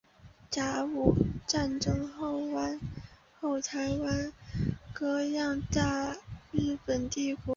[0.49, 1.15] 甲午
[1.45, 4.33] 战争后台湾
[4.91, 6.17] 割让予大
[6.51, 7.43] 日本帝国。